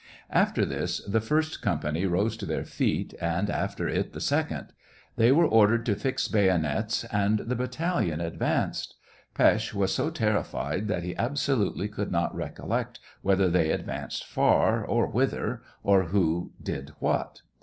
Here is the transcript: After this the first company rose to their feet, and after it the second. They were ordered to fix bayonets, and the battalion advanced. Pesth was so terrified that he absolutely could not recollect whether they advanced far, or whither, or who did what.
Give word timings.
After 0.31 0.65
this 0.65 0.99
the 1.05 1.21
first 1.21 1.61
company 1.61 2.07
rose 2.07 2.35
to 2.37 2.47
their 2.47 2.63
feet, 2.65 3.13
and 3.21 3.51
after 3.51 3.87
it 3.87 4.13
the 4.13 4.19
second. 4.19 4.73
They 5.15 5.31
were 5.31 5.45
ordered 5.45 5.85
to 5.85 5.95
fix 5.95 6.27
bayonets, 6.27 7.03
and 7.11 7.37
the 7.41 7.55
battalion 7.55 8.19
advanced. 8.19 8.95
Pesth 9.35 9.75
was 9.75 9.93
so 9.93 10.09
terrified 10.09 10.87
that 10.87 11.03
he 11.03 11.15
absolutely 11.17 11.87
could 11.87 12.11
not 12.11 12.33
recollect 12.35 12.99
whether 13.21 13.47
they 13.47 13.69
advanced 13.69 14.25
far, 14.25 14.83
or 14.83 15.05
whither, 15.05 15.61
or 15.83 16.05
who 16.05 16.53
did 16.63 16.93
what. 16.97 17.43